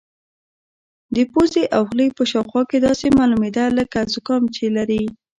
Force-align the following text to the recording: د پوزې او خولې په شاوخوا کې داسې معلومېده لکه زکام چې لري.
د 1.15 1.17
پوزې 1.31 1.63
او 1.75 1.81
خولې 1.89 2.07
په 2.17 2.23
شاوخوا 2.31 2.61
کې 2.69 2.77
داسې 2.87 3.07
معلومېده 3.19 3.65
لکه 3.77 3.99
زکام 4.13 4.43
چې 4.55 4.65
لري. 4.77 5.03